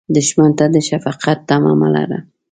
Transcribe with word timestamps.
دښمن 0.15 0.51
ته 0.59 0.65
د 0.73 0.77
شفقت 0.87 1.37
تمه 1.49 1.73
مه 1.79 1.89
لره 1.95 2.19